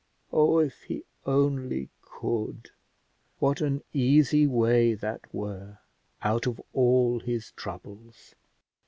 Oh 0.33 0.57
if 0.57 0.81
he 0.85 1.03
only 1.27 1.89
could: 2.01 2.71
what 3.37 3.61
an 3.61 3.83
easy 3.93 4.47
way 4.47 4.95
that 4.95 5.21
were 5.31 5.77
out 6.23 6.47
of 6.47 6.59
all 6.73 7.19
his 7.19 7.51
troubles! 7.51 8.33